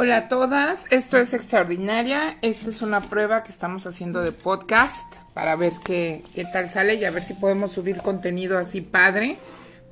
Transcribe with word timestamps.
Hola 0.00 0.16
a 0.16 0.28
todas, 0.28 0.86
esto 0.90 1.18
es 1.18 1.34
extraordinaria. 1.34 2.38
Esta 2.40 2.70
es 2.70 2.82
una 2.82 3.00
prueba 3.00 3.42
que 3.42 3.50
estamos 3.50 3.84
haciendo 3.84 4.22
de 4.22 4.30
podcast 4.30 5.12
para 5.34 5.56
ver 5.56 5.72
qué, 5.84 6.22
qué 6.36 6.44
tal 6.44 6.70
sale 6.70 6.94
y 6.94 7.04
a 7.04 7.10
ver 7.10 7.24
si 7.24 7.34
podemos 7.34 7.72
subir 7.72 7.96
contenido 7.96 8.58
así 8.58 8.80
padre 8.80 9.38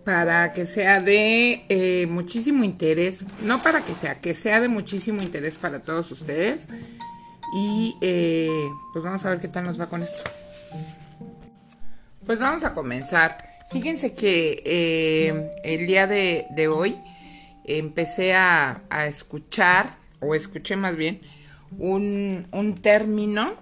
para 0.04 0.52
que 0.52 0.64
sea 0.64 1.00
de 1.00 1.64
eh, 1.68 2.06
muchísimo 2.08 2.62
interés. 2.62 3.24
No 3.42 3.60
para 3.60 3.80
que 3.80 3.94
sea, 3.94 4.20
que 4.20 4.32
sea 4.32 4.60
de 4.60 4.68
muchísimo 4.68 5.22
interés 5.22 5.56
para 5.56 5.80
todos 5.80 6.08
ustedes. 6.12 6.68
Y 7.56 7.96
eh, 8.00 8.68
pues 8.92 9.04
vamos 9.04 9.24
a 9.24 9.30
ver 9.30 9.40
qué 9.40 9.48
tal 9.48 9.64
nos 9.64 9.80
va 9.80 9.86
con 9.86 10.04
esto. 10.04 10.22
Pues 12.24 12.38
vamos 12.38 12.62
a 12.62 12.74
comenzar. 12.74 13.38
Fíjense 13.72 14.14
que 14.14 14.62
eh, 14.64 15.50
el 15.64 15.88
día 15.88 16.06
de, 16.06 16.46
de 16.50 16.68
hoy 16.68 16.96
empecé 17.66 18.34
a, 18.34 18.82
escuchar, 19.06 19.96
o 20.20 20.34
escuché 20.34 20.76
más 20.76 20.96
bien, 20.96 21.20
un, 21.78 22.46
un 22.52 22.74
término 22.74 23.54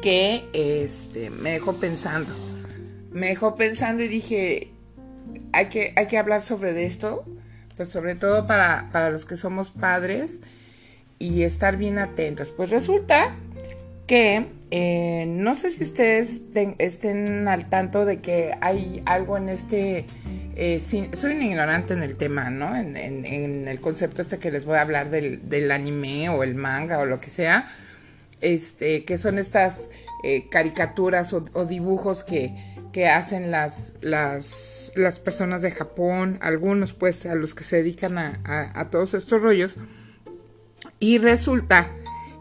que 0.00 0.44
este, 0.52 1.30
me 1.30 1.52
dejó 1.52 1.74
pensando. 1.74 2.32
Me 3.10 3.28
dejó 3.28 3.56
pensando 3.56 4.02
y 4.02 4.08
dije, 4.08 4.72
hay 5.52 5.66
que, 5.66 5.92
hay 5.96 6.06
que 6.08 6.18
hablar 6.18 6.42
sobre 6.42 6.84
esto, 6.84 7.24
pues 7.76 7.88
sobre 7.88 8.16
todo 8.16 8.46
para, 8.46 8.88
para 8.92 9.10
los 9.10 9.24
que 9.24 9.36
somos 9.36 9.70
padres 9.70 10.40
y 11.18 11.42
estar 11.42 11.76
bien 11.76 11.98
atentos. 11.98 12.48
Pues 12.48 12.70
resulta 12.70 13.36
que 14.06 14.46
eh, 14.70 15.26
no 15.28 15.54
sé 15.54 15.70
si 15.70 15.84
ustedes 15.84 16.40
estén 16.78 17.46
al 17.46 17.68
tanto 17.68 18.04
de 18.04 18.20
que 18.20 18.52
hay 18.60 19.02
algo 19.04 19.36
en 19.36 19.48
este 19.48 20.06
eh, 20.56 20.80
soy 20.80 21.32
un 21.32 21.42
ignorante 21.42 21.94
en 21.94 22.02
el 22.02 22.16
tema, 22.16 22.50
¿no? 22.50 22.76
En, 22.76 23.66
el 23.68 23.80
concepto 23.80 24.22
este 24.22 24.38
que 24.38 24.50
les 24.50 24.64
voy 24.64 24.76
a 24.76 24.82
hablar 24.82 25.10
del, 25.10 25.70
anime 25.70 26.28
o 26.28 26.42
el 26.42 26.54
manga 26.54 26.98
o 26.98 27.06
lo 27.06 27.20
que 27.20 27.30
sea, 27.30 27.68
este, 28.40 29.04
que 29.04 29.18
son 29.18 29.38
estas 29.38 29.88
eh, 30.24 30.48
caricaturas 30.50 31.32
o, 31.32 31.64
dibujos 31.64 32.24
que, 32.24 32.54
hacen 33.06 33.50
las, 33.50 33.94
las, 34.02 34.92
las, 34.96 35.18
personas 35.18 35.62
de 35.62 35.70
Japón, 35.70 36.38
algunos 36.42 36.92
pues 36.92 37.24
a 37.24 37.34
los 37.34 37.54
que 37.54 37.64
se 37.64 37.76
dedican 37.76 38.18
a, 38.18 38.88
todos 38.90 39.14
estos 39.14 39.40
rollos. 39.40 39.76
Y 41.00 41.18
resulta 41.18 41.90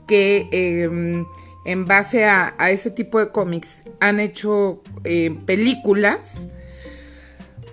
que 0.08 0.50
em, 0.52 1.25
en 1.66 1.86
base 1.86 2.25
a, 2.25 2.53
ese 2.70 2.92
tipo 2.92 3.20
de 3.20 3.30
cómics 3.30 3.84
han 4.02 4.20
hecho 4.20 4.81
eh, 5.06 5.38
películas 5.46 6.48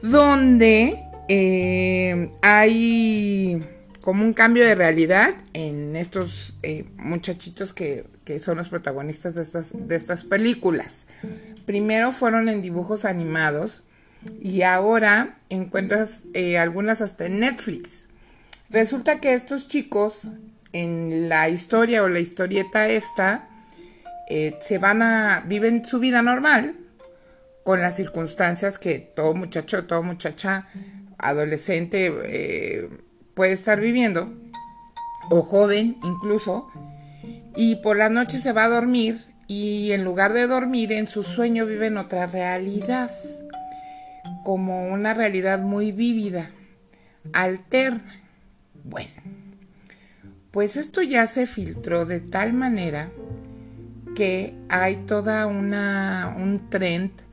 donde 0.03 0.99
eh, 1.29 2.31
hay 2.43 3.63
como 4.01 4.25
un 4.25 4.33
cambio 4.33 4.65
de 4.65 4.75
realidad 4.75 5.35
en 5.53 5.97
estos 5.97 6.57
eh, 6.63 6.87
muchachitos 6.97 7.73
que, 7.73 8.07
son 8.41 8.59
los 8.59 8.69
protagonistas 8.69 9.35
de 9.35 9.43
estas, 9.43 9.89
de 9.89 9.97
estas 9.97 10.23
películas. 10.23 11.07
Primero 11.65 12.13
fueron 12.13 12.51
en 12.51 12.61
dibujos 12.61 13.07
animados 13.07 13.85
y 14.39 14.63
ahora 14.63 15.39
encuentras 15.49 16.25
eh, 16.35 16.59
algunas 16.59 17.01
hasta 17.01 17.25
en 17.25 17.41
Netflix. 17.41 18.05
Resulta 18.69 19.21
que 19.21 19.33
estos 19.33 19.67
chicos 19.67 20.33
en 20.75 21.31
la 21.31 21.49
historia 21.49 22.03
o 22.03 22.09
la 22.09 22.21
historieta 22.21 22.89
esta 22.89 23.49
se 24.61 24.77
van 24.77 25.01
a, 25.01 25.43
viven 25.47 25.87
su 25.87 25.99
vida 26.01 26.21
normal, 26.21 26.75
con 27.69 27.83
las 27.83 27.97
circunstancias 27.97 28.78
que 28.78 28.98
todo 28.98 29.34
muchacho, 29.34 29.84
toda 29.84 30.00
muchacha, 30.00 30.66
adolescente 31.19 32.11
eh, 32.24 32.88
puede 33.34 33.52
estar 33.52 33.78
viviendo, 33.78 34.33
o 35.29 35.42
joven 35.42 35.98
incluso, 36.02 36.67
y 37.57 37.77
por 37.83 37.98
la 37.98 38.08
noche 38.08 38.39
se 38.39 38.52
va 38.52 38.64
a 38.64 38.68
dormir 38.70 39.18
y 39.48 39.92
en 39.92 40.02
lugar 40.02 40.33
de 40.33 40.46
dormir 40.46 40.92
en 40.92 41.08
su 41.08 41.23
sueño 41.23 41.67
vive 41.67 41.89
en 41.89 41.98
otra 41.98 42.24
realidad, 42.24 43.11
como 44.46 44.89
una 44.89 45.12
realidad 45.12 45.58
muy 45.58 45.92
vívida, 45.92 46.48
alterna. 47.34 48.23
Bueno, 48.83 49.11
pues 50.52 50.78
esto 50.78 51.02
ya 51.02 51.27
se 51.27 51.46
filtró 51.46 52.07
de 52.07 52.20
tal 52.20 52.55
manera 52.55 53.11
que 54.17 54.55
hay 54.70 54.96
toda 54.96 55.46
una 55.46 56.34
un 56.34 56.70
trend 56.70 57.27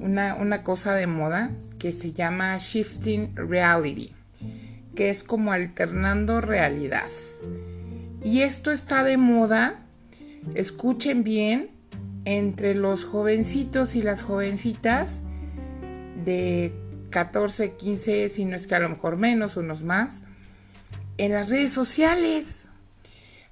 una, 0.00 0.62
cosa 0.62 0.94
de 0.94 1.06
moda 1.06 1.50
que 1.78 1.92
se 1.92 2.12
llama 2.12 2.56
Shifting 2.58 3.34
Reality, 3.36 4.12
que 4.94 5.10
es 5.10 5.22
como 5.24 5.52
alternando 5.52 6.40
realidad. 6.40 7.08
Y 8.22 8.42
esto 8.42 8.70
está 8.70 9.04
de 9.04 9.16
moda, 9.16 9.80
escuchen 10.54 11.22
bien, 11.22 11.70
entre 12.24 12.74
los 12.74 13.04
jovencitos 13.04 13.94
y 13.94 14.02
las 14.02 14.22
jovencitas 14.22 15.22
de 16.24 16.74
14, 17.10 17.74
15, 17.76 18.28
si 18.28 18.44
no 18.44 18.56
es 18.56 18.66
que 18.66 18.74
a 18.74 18.80
lo 18.80 18.88
mejor 18.88 19.16
menos, 19.16 19.56
unos 19.56 19.82
más, 19.82 20.24
en 21.18 21.32
las 21.32 21.50
redes 21.50 21.72
sociales. 21.72 22.68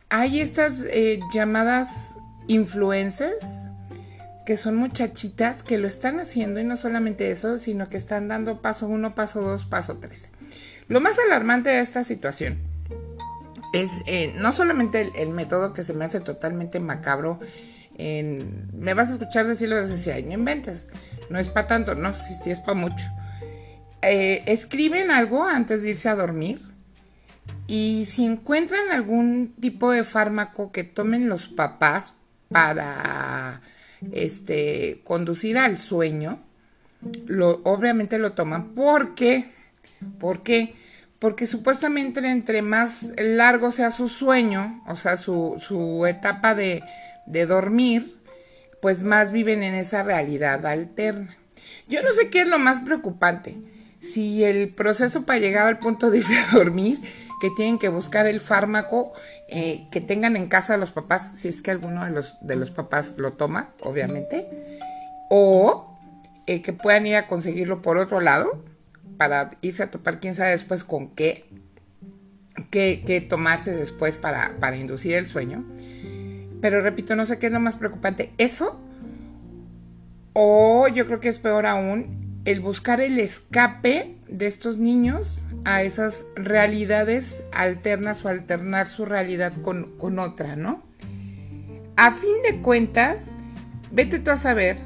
Hay 0.09 0.41
estas 0.41 0.85
eh, 0.91 1.21
llamadas 1.33 2.17
influencers 2.47 3.69
que 4.45 4.57
son 4.57 4.77
muchachitas 4.77 5.63
que 5.63 5.79
lo 5.79 5.87
están 5.87 6.21
haciendo 6.21 6.61
y 6.61 6.65
no 6.65 6.77
solamente 6.77 7.31
eso, 7.31 7.59
sino 7.59 7.89
que 7.89 7.97
están 7.97 8.29
dando 8.29 8.61
paso 8.61 8.87
uno, 8.87 9.15
paso 9.15 9.41
dos, 9.41 9.65
paso 9.65 9.99
tres. 9.99 10.29
Lo 10.89 11.01
más 11.01 11.19
alarmante 11.19 11.71
de 11.71 11.81
esta 11.81 12.03
situación 12.05 12.59
es 13.73 13.91
eh, 14.07 14.35
no 14.39 14.53
solamente 14.53 15.11
el, 15.17 15.31
método 15.31 15.73
que 15.73 15.83
se 15.83 15.95
me 15.95 16.05
hace 16.05 16.21
totalmente 16.21 16.79
macabro, 16.79 17.41
me 17.99 18.95
vas 18.95 19.11
a 19.11 19.13
escuchar 19.13 19.47
decirlo 19.47 19.77
desde 19.77 19.97
si 19.97 20.11
hay 20.11 20.25
no 20.25 20.33
inventes, 20.33 20.89
no 21.31 21.39
es 21.39 21.49
para 21.49 21.67
tanto, 21.67 21.95
no, 21.95 22.13
sí, 22.13 22.35
sí 22.35 22.51
es 22.51 22.61
para 22.61 22.75
mucho. 22.75 23.07
Eh, 24.03 24.43
escriben 24.47 25.11
algo 25.11 25.45
antes 25.45 25.83
de 25.83 25.91
irse 25.91 26.09
a 26.09 26.15
dormir 26.15 26.61
y 27.67 28.07
si 28.07 28.27
encuentran 28.27 28.91
algún 28.91 29.55
tipo 29.61 29.91
de 29.91 30.05
fármaco 30.05 30.71
que 30.73 30.85
tomen 30.85 31.29
los 31.29 31.49
papás 31.49 32.13
para 32.51 33.63
este, 34.13 35.01
conducir 35.05 35.59
al 35.59 35.79
sueño, 35.79 36.41
lo, 37.27 37.61
obviamente 37.65 38.19
lo 38.19 38.33
toman 38.33 38.75
¿por 38.75 39.15
qué? 39.15 39.51
Porque 40.19 41.47
supuestamente 41.47 42.21
entre 42.29 42.63
más 42.63 43.13
largo 43.19 43.71
sea 43.71 43.91
su 43.91 44.09
sueño, 44.09 44.83
o 44.87 44.97
sea, 44.97 45.17
su, 45.17 45.57
su 45.59 46.07
etapa 46.07 46.55
de, 46.55 46.83
de 47.27 47.47
dormir, 47.47 48.17
pues 48.83 49.03
más 49.03 49.33
viven 49.33 49.63
en 49.63 49.75
esa 49.75 50.03
realidad 50.03 50.65
alterna. 50.67 51.37
Yo 51.89 52.03
no 52.03 52.11
sé 52.13 52.29
qué 52.29 52.43
es 52.43 52.49
lo 52.49 52.59
más 52.59 52.81
preocupante, 52.81 53.57
si 54.01 54.45
el 54.45 54.69
proceso 54.71 55.25
para 55.25 55.39
llegar 55.39 55.67
al 55.67 55.79
punto 55.79 56.11
de 56.11 56.19
irse 56.19 56.39
a 56.39 56.57
dormir 56.57 56.99
que 57.45 57.51
tienen 57.51 57.79
que 57.79 57.91
buscar 57.91 58.27
el 58.27 58.41
fármaco 58.41 59.13
eh, 59.49 59.87
que 59.91 60.01
tengan 60.01 60.35
en 60.35 60.49
casa 60.49 60.79
los 60.79 60.93
papás, 60.93 61.33
si 61.35 61.49
es 61.49 61.61
que 61.61 61.71
alguno 61.71 62.03
de 62.03 62.11
los, 62.11 62.39
de 62.41 62.57
los 62.57 62.71
papás 62.71 63.17
lo 63.19 63.35
toma, 63.35 63.75
obviamente, 63.83 64.49
o 65.29 65.99
eh, 66.47 66.63
que 66.63 66.73
puedan 66.73 67.07
ir 67.07 67.17
a 67.17 67.27
conseguirlo 67.27 67.83
por 67.83 67.99
otro 67.99 68.23
lado 68.23 68.65
para 69.19 69.51
irse 69.61 69.83
a 69.83 69.91
topar 69.91 70.21
quién 70.21 70.35
sabe 70.35 70.53
después 70.53 70.85
con 70.85 71.09
qué, 71.09 71.45
qué, 72.71 73.27
tomarse 73.29 73.77
después 73.77 74.17
para, 74.17 74.57
para 74.59 74.79
inducir 74.79 75.13
el 75.13 75.27
sueño. 75.27 75.67
Pero 76.63 76.81
repito, 76.81 77.15
no 77.15 77.27
sé 77.27 77.39
qué 77.39 77.49
es 77.49 77.53
lo 77.53 77.61
más 77.61 77.77
preocupante, 77.77 78.33
eso 78.39 78.81
o 80.33 80.89
yo 80.89 81.05
creo 81.05 81.21
que 81.21 81.29
es 81.29 81.39
peor 81.39 81.67
aún 81.67 82.41
el 82.47 82.61
buscar 82.61 83.03
el 83.03 83.19
escape 83.19 84.17
de 84.29 84.47
estos 84.47 84.79
niños 84.79 85.44
a 85.65 85.83
esas 85.83 86.27
realidades 86.37 87.45
alternas 87.53 88.25
o 88.25 88.29
alternar 88.29 88.87
su 88.87 89.05
realidad 89.05 89.53
con, 89.63 90.19
otra, 90.19 90.57
¿no? 90.57 90.83
A 91.97 92.13
fin 92.13 92.35
de 92.43 92.61
cuentas, 92.61 93.33
vete 93.91 94.19
tú 94.19 94.31
a 94.31 94.37
saber 94.37 94.77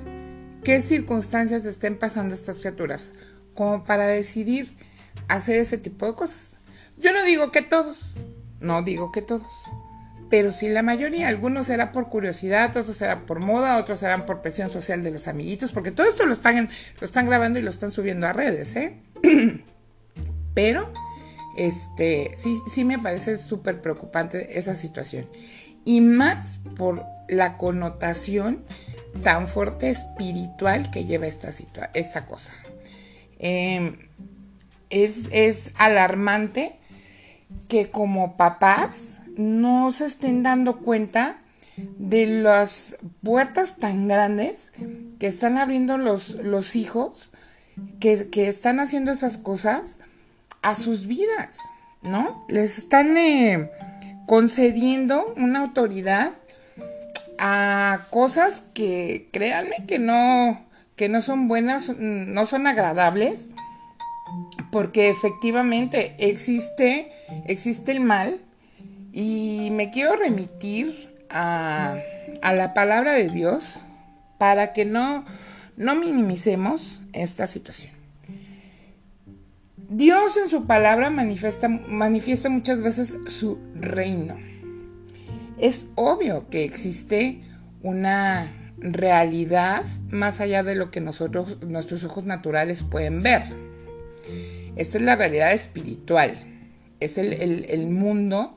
qué 0.62 0.80
circunstancias 0.80 1.64
estén 1.64 1.98
pasando 1.98 2.34
estas 2.34 2.60
criaturas 2.60 3.12
como 3.54 3.84
para 3.84 4.06
decidir 4.06 4.76
hacer 5.26 5.56
ese 5.56 5.78
tipo 5.78 6.06
de 6.06 6.14
cosas. 6.14 6.58
Yo 6.96 7.12
no 7.12 7.24
digo 7.24 7.50
que 7.50 7.62
todos, 7.62 8.14
no 8.60 8.82
digo 8.82 9.10
que 9.10 9.22
todos, 9.22 9.46
pero 10.30 10.52
sí 10.52 10.68
la 10.68 10.82
mayoría. 10.82 11.28
Algunos 11.28 11.66
será 11.66 11.90
por 11.90 12.08
curiosidad, 12.08 12.76
otros 12.76 12.96
será 12.96 13.26
por 13.26 13.40
moda, 13.40 13.78
otros 13.78 14.00
serán 14.00 14.26
por 14.26 14.42
presión 14.42 14.70
social 14.70 15.02
de 15.02 15.10
los 15.10 15.26
amiguitos, 15.26 15.72
porque 15.72 15.90
todo 15.90 16.06
esto 16.06 16.26
lo 16.26 16.34
están, 16.34 16.68
lo 17.00 17.04
están 17.04 17.26
grabando 17.26 17.58
y 17.58 17.62
lo 17.62 17.70
están 17.70 17.90
subiendo 17.90 18.26
a 18.26 18.32
redes, 18.32 18.76
¿eh? 18.76 19.00
Pero, 20.58 20.92
este, 21.56 22.34
sí, 22.36 22.58
sí 22.68 22.82
me 22.82 22.98
parece 22.98 23.36
súper 23.36 23.80
preocupante 23.80 24.58
esa 24.58 24.74
situación. 24.74 25.30
Y 25.84 26.00
más 26.00 26.58
por 26.76 27.04
la 27.28 27.56
connotación 27.56 28.64
tan 29.22 29.46
fuerte 29.46 29.88
espiritual 29.88 30.90
que 30.90 31.04
lleva 31.04 31.28
esta, 31.28 31.50
esta 31.94 32.26
cosa. 32.26 32.54
Em, 33.38 33.98
es, 34.90 35.28
es 35.30 35.70
alarmante 35.76 36.74
que 37.68 37.92
como 37.92 38.36
papás 38.36 39.20
no 39.36 39.92
se 39.92 40.06
estén 40.06 40.42
dando 40.42 40.78
cuenta 40.80 41.38
de 41.76 42.26
las 42.26 42.98
puertas 43.22 43.76
tan 43.76 44.08
grandes 44.08 44.72
que 45.20 45.28
están 45.28 45.56
abriendo 45.56 45.98
los, 45.98 46.30
los 46.30 46.74
hijos, 46.74 47.30
que, 48.00 48.48
están 48.48 48.80
haciendo 48.80 49.12
esas 49.12 49.38
cosas 49.38 49.98
a 50.62 50.74
sus 50.74 51.06
vidas, 51.06 51.60
¿no? 52.02 52.44
Les 52.48 52.78
están 52.78 53.16
eh, 53.16 53.70
concediendo 54.26 55.32
una 55.36 55.60
autoridad 55.60 56.32
a 57.38 58.00
cosas 58.10 58.64
que 58.74 59.28
créanme 59.32 59.86
que 59.86 59.98
no, 59.98 60.60
que 60.96 61.08
no 61.08 61.22
son 61.22 61.48
buenas, 61.48 61.88
no 61.98 62.46
son 62.46 62.66
agradables, 62.66 63.48
porque 64.70 65.08
efectivamente 65.08 66.14
existe, 66.18 67.10
existe 67.46 67.92
el 67.92 68.00
mal 68.00 68.40
y 69.12 69.70
me 69.72 69.90
quiero 69.90 70.16
remitir 70.16 71.16
a, 71.30 71.96
la 72.42 72.74
palabra 72.74 73.12
de 73.12 73.28
Dios 73.28 73.76
para 74.38 74.72
que 74.72 74.84
no, 74.84 75.24
no 75.76 75.94
minimicemos 75.94 77.02
esta 77.12 77.46
situación. 77.46 77.97
Dios 79.88 80.36
en 80.36 80.48
su 80.48 80.66
palabra 80.66 81.10
manifiesta, 81.10 81.68
manifiesta 81.68 82.48
muchas 82.48 82.82
veces 82.82 83.18
su 83.26 83.58
reino. 83.74 84.36
Es 85.58 85.86
obvio 85.94 86.48
que 86.50 86.64
existe 86.64 87.42
una 87.82 88.52
realidad 88.78 89.84
más 90.10 90.40
allá 90.40 90.62
de 90.62 90.74
lo 90.74 90.90
que 90.90 91.00
nosotros, 91.00 91.58
nuestros 91.62 92.04
ojos 92.04 92.26
naturales 92.26 92.82
pueden 92.82 93.22
ver. 93.22 93.42
Esta 94.76 94.98
es 94.98 95.04
la 95.04 95.16
realidad 95.16 95.52
espiritual. 95.52 96.38
Es 97.00 97.18
el, 97.18 97.32
el 97.32 97.88
mundo 97.88 98.56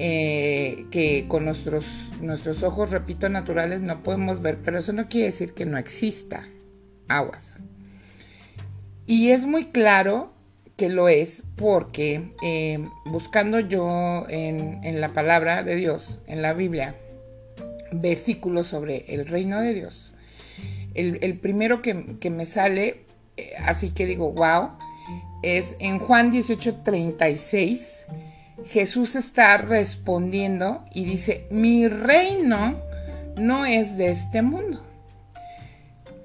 eh, 0.00 0.86
que 0.92 1.26
con 1.26 1.44
nuestros, 1.44 2.10
nuestros 2.20 2.62
ojos, 2.62 2.92
repito, 2.92 3.28
naturales 3.28 3.82
no 3.82 4.02
podemos 4.04 4.40
ver, 4.40 4.58
pero 4.62 4.78
eso 4.78 4.92
no 4.92 5.08
quiere 5.08 5.26
decir 5.26 5.54
que 5.54 5.66
no 5.66 5.76
exista 5.76 6.46
aguas. 7.08 7.54
Y 9.06 9.30
es 9.30 9.44
muy 9.44 9.66
claro 9.66 10.32
que 10.78 10.88
lo 10.88 11.08
es 11.08 11.42
porque 11.56 12.30
eh, 12.40 12.78
buscando 13.04 13.58
yo 13.58 14.24
en, 14.30 15.00
la 15.00 15.12
palabra 15.12 15.64
de 15.64 15.74
Dios, 15.74 16.20
en 16.26 16.40
la 16.40 16.54
Biblia, 16.54 16.94
versículos 17.92 18.68
sobre 18.68 19.04
el 19.08 19.26
reino 19.26 19.60
de 19.60 19.74
Dios, 19.74 20.12
el, 20.94 21.38
primero 21.38 21.82
que, 21.82 22.30
me 22.30 22.46
sale, 22.46 23.04
eh, 23.36 23.50
así 23.64 23.90
que 23.90 24.06
digo, 24.06 24.32
wow, 24.32 24.70
es 25.42 25.76
en 25.80 25.98
Juan 25.98 26.32
18:36 26.32 28.04
Jesús 28.66 29.16
está 29.16 29.56
respondiendo 29.58 30.84
y 30.92 31.04
dice, 31.04 31.46
mi 31.50 31.88
reino 31.88 32.80
no 33.36 33.64
es 33.64 33.96
de 33.96 34.10
este 34.10 34.42
mundo. 34.42 34.84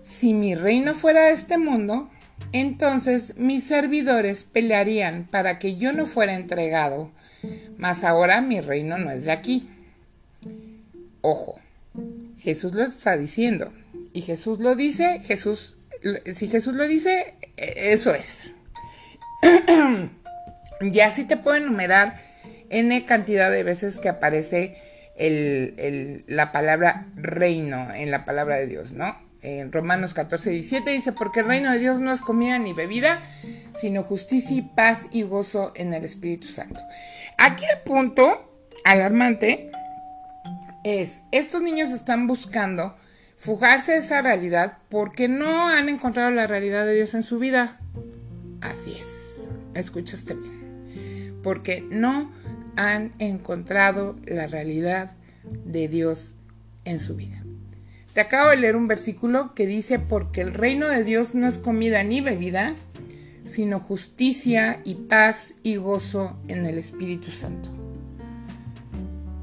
Si 0.02 0.34
mi 0.34 0.54
reino 0.56 0.94
fuera 0.94 1.26
de 1.26 1.32
este 1.32 1.58
mundo, 1.58 2.10
entonces 2.51 3.35
mis 3.38 3.63
servidores 3.63 4.44
pelearían 4.44 5.27
para 5.30 5.59
que 5.59 5.75
yo 5.75 5.94
no 5.94 6.06
fuera 6.06 6.33
entregado, 6.33 7.12
mas 7.77 8.03
ahora 8.03 8.41
mi 8.41 8.62
reino 8.62 8.97
no 8.97 9.12
es 9.12 9.25
de 9.25 9.31
aquí. 9.31 9.69
Ojo, 11.21 11.59
Jesús 12.39 12.74
lo 12.74 12.83
está 12.83 13.18
diciendo. 13.18 13.71
Y 14.13 14.21
Jesús 14.21 14.59
lo 14.59 14.75
dice, 14.75 15.21
Jesús, 15.25 15.77
si 16.25 16.47
Jesús 16.47 16.75
lo 16.75 16.88
dice, 16.88 17.33
e, 17.57 17.94
eso 17.94 18.13
es. 18.13 18.53
ya 20.81 21.12
sí 21.12 21.25
te 21.25 21.38
puedo 21.38 21.57
enumerar 21.57 22.21
N 22.69 23.06
cantidad 23.06 23.51
de 23.51 23.63
veces 23.63 24.00
que 24.00 24.09
aparece 24.09 24.77
la 26.27 26.51
palabra 26.51 27.07
reino 27.15 27.94
en 27.94 28.12
la 28.12 28.25
palabra 28.25 28.57
de 28.57 28.68
Dios, 28.68 28.94
¿no? 28.94 29.15
En 29.44 29.72
Romanos 29.74 30.13
14, 30.13 30.51
17 30.51 30.90
dice, 30.90 31.12
porque 31.12 31.42
el 31.42 31.48
reino 31.48 31.72
de 31.72 31.80
Dios 31.80 32.00
no 32.00 32.13
es 32.13 32.22
comida 32.22 32.57
ni 32.60 32.72
bebida, 32.72 33.19
sino 33.75 34.01
justicia 34.01 34.56
y 34.56 34.62
paz 34.62 35.07
y 35.12 35.24
gozo 35.24 35.74
en 35.75 35.94
el 35.94 36.06
Espíritu 36.06 36.48
Santo. 36.48 36.80
Aquí 37.38 37.66
el 37.66 37.81
punto 37.81 38.50
alarmante 38.86 39.69
es, 40.86 41.22
estos 41.31 41.62
niños 41.62 41.90
están 41.90 42.25
buscando 42.25 42.95
fugarse 43.38 43.92
de 43.92 43.98
esa 43.98 44.22
realidad 44.22 44.78
porque 44.90 45.28
no 45.28 45.68
han 45.68 45.90
encontrado 45.90 46.31
la 46.31 46.48
realidad 46.48 46.86
de 46.86 46.94
Dios 46.94 47.13
en 47.13 47.24
su 47.24 47.40
vida. 47.40 47.80
Así 48.62 48.94
es, 48.94 49.50
escuchaste 49.74 50.36
bien. 50.36 51.42
Porque 51.44 51.86
no 51.90 52.31
han 52.78 53.13
encontrado 53.19 54.16
la 54.25 54.48
realidad 54.48 55.12
de 55.66 55.90
Dios 55.90 56.36
en 56.86 57.01
su 57.01 57.16
vida. 57.16 57.43
Te 58.13 58.21
acabo 58.21 58.51
de 58.51 58.57
leer 58.57 58.75
un 58.75 58.88
versículo 58.88 59.56
que 59.56 59.65
dice, 59.65 59.98
porque 59.98 60.42
el 60.42 60.54
reino 60.54 60.88
de 60.88 61.04
Dios 61.04 61.33
no 61.33 61.48
es 61.48 61.57
comida 61.57 62.04
ni 62.04 62.21
bebida, 62.21 62.75
sino 63.44 63.80
justicia 63.80 64.81
y 64.83 64.95
paz 64.95 65.56
y 65.63 65.77
gozo 65.77 66.38
en 66.48 66.68
el 66.68 66.77
Espíritu 66.77 67.31
Santo. 67.31 67.69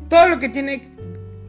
Todo 0.09 0.29
lo 0.29 0.39
que 0.39 0.49
tiene 0.49 0.83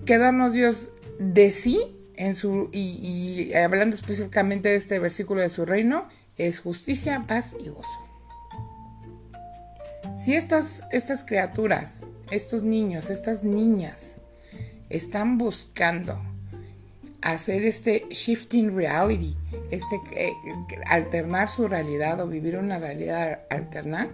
que 0.05 0.17
darnos 0.17 0.53
Dios 0.53 0.93
de 1.19 1.51
sí, 1.51 1.95
en 2.15 2.35
su, 2.35 2.69
y, 2.71 3.53
hablando 3.53 3.95
específicamente 3.95 4.69
de 4.69 4.75
este 4.75 4.97
versículo 4.97 5.41
de 5.41 5.49
su 5.49 5.65
reino, 5.65 6.07
es 6.37 6.59
justicia, 6.59 7.23
paz 7.27 7.55
y 7.63 7.69
gozo. 7.69 8.07
Si 10.17 10.33
estas, 10.33 10.83
estas 10.91 11.23
criaturas, 11.23 12.03
estos 12.31 12.63
niños, 12.63 13.11
estas 13.11 13.43
niñas, 13.43 14.15
están 14.89 15.37
buscando 15.37 16.19
hacer 17.21 17.63
este 17.63 18.07
shifting 18.09 18.75
reality, 18.75 19.35
este 19.69 19.99
eh, 20.15 20.33
alternar 20.87 21.47
su 21.47 21.67
realidad 21.67 22.19
o 22.19 22.27
vivir 22.27 22.57
una 22.57 22.79
realidad 22.79 23.41
alterna, 23.49 24.09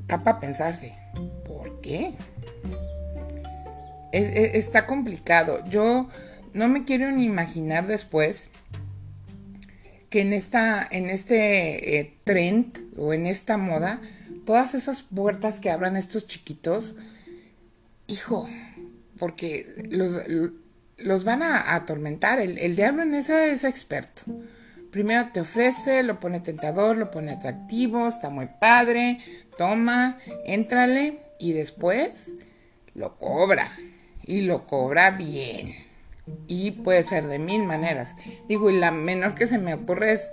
está 0.00 0.22
para 0.22 0.38
pensarse, 0.38 0.94
¿por 1.46 1.80
qué? 1.80 2.14
está 4.12 4.86
complicado. 4.86 5.64
Yo 5.68 6.08
no 6.52 6.68
me 6.68 6.84
quiero 6.84 7.10
ni 7.10 7.24
imaginar 7.24 7.88
después 7.88 8.48
que 10.08 10.20
en 10.20 10.32
esta, 10.32 10.86
en 10.88 11.10
este 11.10 11.98
eh, 11.98 12.14
trend 12.22 12.78
o 12.96 13.12
en 13.12 13.26
esta 13.26 13.56
moda 13.56 14.00
todas 14.46 14.74
esas 14.74 15.02
puertas 15.02 15.58
que 15.58 15.70
abran 15.70 15.96
estos 15.96 16.28
chiquitos, 16.28 16.94
hijo, 18.06 18.48
porque 19.18 19.66
los 19.90 20.12
van 21.24 21.42
a, 21.42 21.74
atormentar. 21.74 22.40
El, 22.40 22.76
diablo 22.76 23.02
en 23.02 23.14
eso 23.14 23.36
es 23.38 23.64
experto. 23.64 24.22
Primero 24.90 25.30
te 25.32 25.40
ofrece, 25.40 26.02
lo 26.02 26.20
pone 26.20 26.40
tentador, 26.40 26.96
lo 26.96 27.10
pone 27.10 27.32
atractivo, 27.32 28.06
está 28.06 28.30
muy 28.30 28.48
padre, 28.60 29.18
toma, 29.58 30.18
éntrale 30.44 31.18
y 31.40 31.52
después 31.52 32.34
lo 32.94 33.16
cobra. 33.18 33.70
Y 34.26 34.42
lo 34.42 34.66
cobra 34.66 35.10
bien. 35.10 35.72
Y 36.46 36.70
puede 36.70 37.02
ser 37.02 37.26
de 37.26 37.38
mil 37.38 37.64
maneras. 37.64 38.14
Digo, 38.48 38.70
y 38.70 38.78
la 38.78 38.90
menor 38.90 39.34
que 39.34 39.46
se 39.46 39.58
me 39.58 39.74
ocurre 39.74 40.12
es 40.12 40.30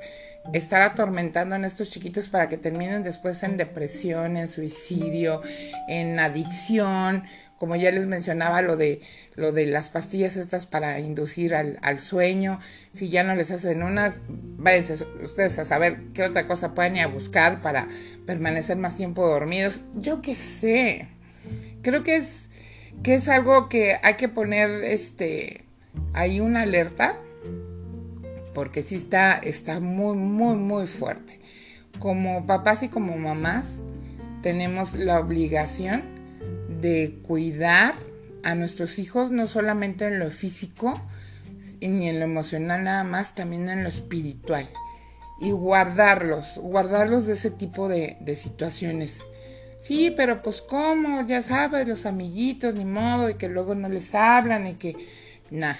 estar 0.53 0.81
atormentando 0.81 1.55
a 1.55 1.65
estos 1.65 1.89
chiquitos 1.89 2.29
para 2.29 2.49
que 2.49 2.57
terminen 2.57 3.03
después 3.03 3.41
en 3.43 3.57
depresión, 3.57 4.37
en 4.37 4.47
suicidio, 4.47 5.41
en 5.87 6.19
adicción, 6.19 7.23
como 7.61 7.75
ya 7.75 7.91
les 7.91 8.07
mencionaba 8.07 8.63
lo 8.63 8.75
de 8.75 9.01
lo 9.35 9.51
de 9.51 9.67
las 9.67 9.89
pastillas 9.89 10.35
estas 10.35 10.65
para 10.65 10.99
inducir 10.99 11.53
al, 11.53 11.99
sueño, 11.99 12.57
si 12.89 13.09
ya 13.09 13.23
no 13.23 13.35
les 13.35 13.51
hacen 13.51 13.83
unas, 13.83 14.19
váyanse 14.27 15.05
ustedes 15.21 15.59
a 15.59 15.65
saber 15.65 16.01
qué 16.15 16.23
otra 16.23 16.47
cosa 16.47 16.73
pueden 16.73 16.95
ir 16.95 17.03
a 17.03 17.07
buscar 17.07 17.61
para 17.61 17.87
permanecer 18.25 18.77
más 18.77 18.97
tiempo 18.97 19.27
dormidos. 19.27 19.81
Yo 19.93 20.23
qué 20.23 20.33
sé. 20.33 21.05
Creo 21.83 22.01
que 22.01 22.15
es 22.15 22.49
que 23.03 23.13
es 23.13 23.29
algo 23.29 23.69
que 23.69 23.99
hay 24.01 24.15
que 24.15 24.27
poner 24.27 24.83
este 24.83 25.63
ahí 26.13 26.39
una 26.39 26.61
alerta 26.61 27.15
porque 28.55 28.81
sí 28.81 28.95
está, 28.95 29.37
está 29.37 29.79
muy, 29.79 30.17
muy, 30.17 30.55
muy 30.55 30.87
fuerte. 30.87 31.39
Como 31.99 32.47
papás 32.47 32.81
y 32.81 32.87
como 32.87 33.15
mamás 33.17 33.83
tenemos 34.41 34.95
la 34.95 35.19
obligación 35.19 36.10
de 36.81 37.19
cuidar 37.23 37.95
a 38.43 38.55
nuestros 38.55 38.99
hijos, 38.99 39.31
no 39.31 39.47
solamente 39.47 40.05
en 40.05 40.19
lo 40.19 40.29
físico, 40.31 40.99
ni 41.79 42.09
en 42.09 42.19
lo 42.19 42.25
emocional 42.25 42.83
nada 42.83 43.03
más, 43.03 43.35
también 43.35 43.69
en 43.69 43.83
lo 43.83 43.89
espiritual. 43.89 44.67
Y 45.39 45.51
guardarlos, 45.51 46.57
guardarlos 46.57 47.27
de 47.27 47.33
ese 47.33 47.51
tipo 47.51 47.87
de, 47.87 48.17
situaciones. 48.35 49.23
Sí, 49.79 50.13
pero 50.15 50.43
pues 50.43 50.61
cómo, 50.61 51.25
ya 51.25 51.41
sabes, 51.41 51.87
los 51.87 52.05
amiguitos, 52.05 52.75
ni 52.75 52.85
modo, 52.85 53.29
y 53.29 53.35
que 53.35 53.49
luego 53.49 53.73
no 53.73 53.89
les 53.89 54.13
hablan, 54.13 54.67
y 54.67 54.73
que... 54.75 54.95
Nada, 55.49 55.79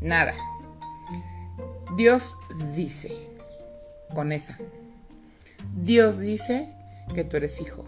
nada. 0.00 0.34
Dios 1.96 2.34
dice, 2.74 3.16
con 4.14 4.32
esa. 4.32 4.58
Dios 5.74 6.18
dice 6.18 6.68
que 7.14 7.24
tú 7.24 7.36
eres 7.36 7.60
hijo. 7.60 7.84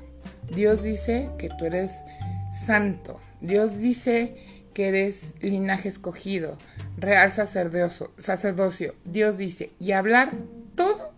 Dios 0.54 0.82
dice 0.82 1.28
que 1.38 1.50
tú 1.58 1.66
eres 1.66 2.04
santo. 2.52 3.20
Dios 3.40 3.78
dice 3.78 4.36
que 4.74 4.88
eres 4.88 5.34
linaje 5.40 5.88
escogido, 5.88 6.56
real 6.96 7.32
sacerdocio. 7.32 8.94
Dios 9.04 9.38
dice, 9.38 9.72
y 9.78 9.92
hablar 9.92 10.30
todo 10.74 11.12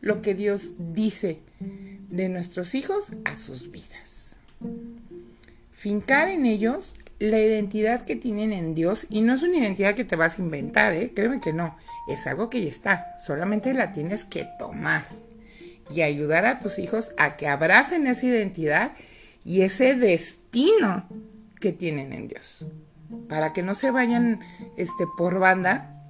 lo 0.00 0.22
que 0.22 0.34
Dios 0.34 0.74
dice 0.92 1.40
de 2.10 2.28
nuestros 2.28 2.74
hijos 2.74 3.12
a 3.24 3.36
sus 3.36 3.70
vidas. 3.70 4.36
Fincar 5.72 6.28
en 6.28 6.46
ellos 6.46 6.94
la 7.18 7.40
identidad 7.40 8.04
que 8.04 8.16
tienen 8.16 8.52
en 8.52 8.74
Dios 8.74 9.06
y 9.08 9.22
no 9.22 9.34
es 9.34 9.42
una 9.42 9.58
identidad 9.58 9.94
que 9.94 10.04
te 10.04 10.16
vas 10.16 10.38
a 10.38 10.42
inventar, 10.42 10.92
¿eh? 10.92 11.12
créeme 11.14 11.40
que 11.40 11.52
no, 11.52 11.76
es 12.08 12.26
algo 12.26 12.50
que 12.50 12.62
ya 12.62 12.68
está, 12.68 13.16
solamente 13.24 13.72
la 13.72 13.92
tienes 13.92 14.24
que 14.24 14.46
tomar 14.58 15.04
y 15.90 16.02
ayudar 16.02 16.44
a 16.44 16.58
tus 16.58 16.78
hijos 16.78 17.12
a 17.16 17.36
que 17.36 17.46
abracen 17.46 18.06
esa 18.06 18.26
identidad 18.26 18.92
y 19.44 19.62
ese 19.62 19.94
destino 19.94 20.45
que 21.60 21.72
tienen 21.72 22.12
en 22.12 22.28
Dios, 22.28 22.66
para 23.28 23.52
que 23.52 23.62
no 23.62 23.74
se 23.74 23.90
vayan 23.90 24.40
este, 24.76 25.04
por 25.16 25.38
banda 25.38 26.02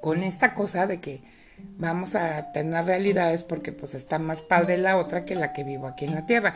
con 0.00 0.22
esta 0.22 0.54
cosa 0.54 0.86
de 0.86 1.00
que 1.00 1.22
vamos 1.78 2.14
a 2.14 2.52
tener 2.52 2.84
realidades 2.84 3.42
porque 3.42 3.72
pues 3.72 3.94
está 3.94 4.18
más 4.18 4.42
padre 4.42 4.78
la 4.78 4.96
otra 4.96 5.24
que 5.24 5.34
la 5.34 5.52
que 5.52 5.64
vivo 5.64 5.86
aquí 5.86 6.04
en 6.06 6.14
la 6.14 6.26
tierra. 6.26 6.54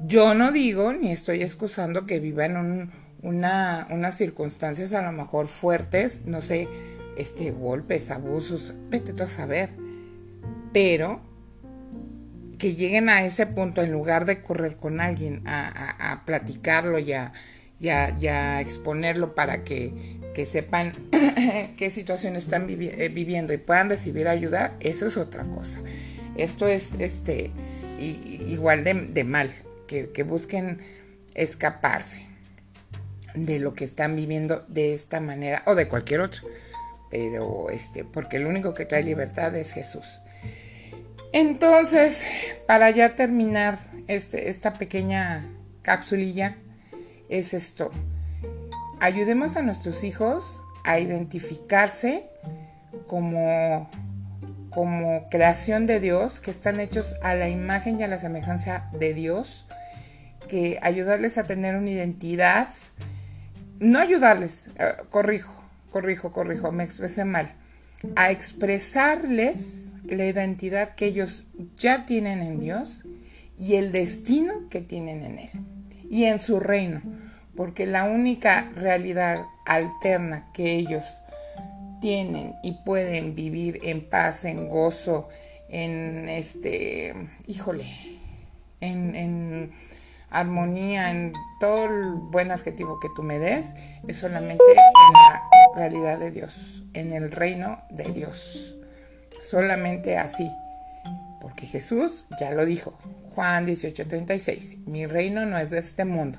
Yo 0.00 0.34
no 0.34 0.52
digo 0.52 0.92
ni 0.92 1.10
estoy 1.10 1.42
excusando 1.42 2.06
que 2.06 2.20
viva 2.20 2.44
en 2.44 2.90
una, 3.22 3.88
unas 3.90 4.16
circunstancias 4.16 4.92
a 4.92 5.02
lo 5.02 5.12
mejor 5.12 5.48
fuertes, 5.48 6.26
no 6.26 6.40
sé, 6.40 6.68
este, 7.16 7.50
golpes, 7.50 8.10
abusos, 8.10 8.74
vete 8.88 9.12
tú 9.12 9.24
a 9.24 9.28
saber. 9.28 9.70
Pero 10.72 11.27
que 12.58 12.74
lleguen 12.74 13.08
a 13.08 13.24
ese 13.24 13.46
punto 13.46 13.82
en 13.82 13.92
lugar 13.92 14.24
de 14.24 14.42
correr 14.42 14.76
con 14.76 15.00
alguien 15.00 15.42
a, 15.46 16.22
platicarlo 16.26 16.98
y 16.98 17.12
a, 17.12 18.60
exponerlo 18.60 19.34
para 19.34 19.64
que, 19.64 20.18
que 20.34 20.44
sepan 20.44 20.92
qué 21.76 21.90
situación 21.90 22.36
están 22.36 22.66
eh, 22.68 23.08
viviendo 23.08 23.52
y 23.52 23.58
puedan 23.58 23.88
recibir 23.88 24.28
ayuda, 24.28 24.74
eso 24.80 25.06
es 25.06 25.16
otra 25.16 25.44
cosa. 25.44 25.80
Esto 26.36 26.68
es 26.68 26.94
este, 26.98 27.50
igual 27.98 28.84
de 28.84 29.24
mal 29.24 29.52
que, 29.88 30.22
busquen 30.22 30.78
escaparse 31.34 32.26
de 33.34 33.58
lo 33.58 33.74
que 33.74 33.84
están 33.84 34.14
viviendo 34.14 34.64
de 34.68 34.94
esta 34.94 35.20
manera 35.20 35.62
o 35.66 35.74
de 35.74 35.88
cualquier 35.88 36.20
otro. 36.20 36.42
Pero 37.10 37.70
este, 37.70 38.04
porque 38.04 38.36
el 38.36 38.46
único 38.46 38.74
que 38.74 38.84
trae 38.84 39.02
libertad 39.02 39.56
es 39.56 39.72
Jesús. 39.72 40.04
Entonces, 41.32 42.56
para 42.66 42.90
ya 42.90 43.16
terminar 43.16 43.78
este, 44.06 44.48
esta 44.48 44.72
pequeña 44.72 45.46
capsulilla, 45.82 46.56
es 47.28 47.54
esto. 47.54 47.90
Ayudemos 49.00 49.56
a 49.56 49.62
nuestros 49.62 50.04
hijos 50.04 50.60
a 50.84 50.98
identificarse 50.98 52.24
como, 53.06 53.90
como 54.70 55.28
creación 55.28 55.86
de 55.86 56.00
Dios, 56.00 56.40
que 56.40 56.50
están 56.50 56.80
hechos 56.80 57.16
a 57.22 57.34
la 57.34 57.48
imagen 57.48 58.00
y 58.00 58.04
a 58.04 58.08
la 58.08 58.18
semejanza 58.18 58.90
de 58.98 59.14
Dios 59.14 59.66
que 60.48 60.78
ayudarles 60.82 61.38
a 61.38 61.44
tener 61.44 61.76
una 61.76 61.90
identidad, 61.90 62.68
no 63.78 64.00
ayudarles, 64.00 64.68
eh, 64.78 64.94
corrijo, 65.10 65.62
corrijo, 65.92 66.32
corrijo, 66.32 66.72
me 66.72 66.84
expresé 66.84 67.24
mal, 67.24 67.52
a 68.16 68.30
expresarles 68.30 69.92
la 70.04 70.24
identidad 70.24 70.94
que 70.94 71.06
ellos 71.06 71.44
ya 71.76 72.06
tienen 72.06 72.40
en 72.40 72.60
Dios 72.60 73.04
y 73.58 73.74
el 73.74 73.92
destino 73.92 74.68
que 74.70 74.80
tienen 74.80 75.24
en 75.24 75.38
Él 75.38 75.50
y 76.08 76.24
en 76.24 76.38
su 76.38 76.60
reino, 76.60 77.02
porque 77.56 77.86
la 77.86 78.04
única 78.04 78.70
realidad 78.74 79.44
alterna 79.66 80.48
que 80.54 80.76
ellos 80.76 81.04
tienen 82.00 82.54
y 82.62 82.72
pueden 82.84 83.34
vivir 83.34 83.80
en 83.82 84.08
paz, 84.08 84.44
en 84.44 84.68
gozo, 84.68 85.28
en 85.68 86.28
este, 86.28 87.14
híjole, 87.46 87.84
en 88.80 89.72
armonía, 90.30 91.10
en 91.10 91.32
todo 91.60 91.86
el 91.86 92.12
buen 92.30 92.50
adjetivo 92.50 93.00
que 93.00 93.08
tú 93.14 93.22
me 93.22 93.38
des, 93.38 93.74
es 94.06 94.16
solamente 94.18 94.64
en 94.70 94.76
la 95.12 95.47
realidad 95.78 96.18
de 96.18 96.30
Dios, 96.30 96.82
en 96.92 97.12
el 97.12 97.30
reino 97.30 97.82
de 97.90 98.04
Dios. 98.12 98.74
Solamente 99.48 100.18
así. 100.18 100.50
Porque 101.40 101.66
Jesús 101.66 102.26
ya 102.38 102.52
lo 102.52 102.66
dijo, 102.66 102.98
Juan 103.34 103.66
18:36, 103.66 104.78
mi 104.86 105.06
reino 105.06 105.46
no 105.46 105.56
es 105.58 105.70
de 105.70 105.78
este 105.78 106.04
mundo. 106.04 106.38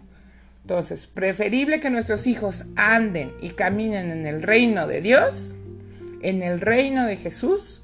Entonces, 0.62 1.08
preferible 1.08 1.80
que 1.80 1.90
nuestros 1.90 2.28
hijos 2.28 2.66
anden 2.76 3.32
y 3.42 3.52
caminen 3.52 4.12
en 4.12 4.28
el 4.28 4.44
reino 4.44 4.86
de 4.86 5.02
Dios, 5.02 5.56
en 6.22 6.44
el 6.44 6.62
reino 6.62 7.06
de 7.08 7.16
Jesús, 7.16 7.82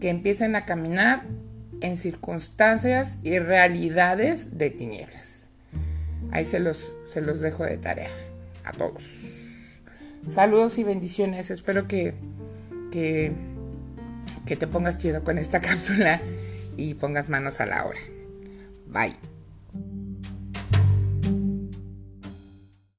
que 0.00 0.08
empiecen 0.08 0.56
a 0.56 0.64
caminar 0.64 1.22
en 1.82 1.96
circunstancias 1.96 3.18
y 3.22 3.38
realidades 3.38 4.58
de 4.58 4.70
tinieblas. 4.70 5.48
Ahí 6.32 6.44
se 6.44 6.58
los, 6.58 6.92
se 7.06 7.20
los 7.20 7.40
dejo 7.40 7.64
de 7.64 7.76
tarea 7.76 8.10
a 8.64 8.72
todos. 8.72 9.35
Saludos 10.26 10.78
y 10.78 10.84
bendiciones. 10.84 11.50
Espero 11.50 11.86
que, 11.86 12.14
que, 12.90 13.32
que 14.44 14.56
te 14.56 14.66
pongas 14.66 14.98
chido 14.98 15.22
con 15.24 15.38
esta 15.38 15.60
cápsula 15.62 16.20
y 16.76 16.94
pongas 16.94 17.28
manos 17.28 17.60
a 17.60 17.66
la 17.66 17.84
obra. 17.86 17.98
Bye. 18.86 19.35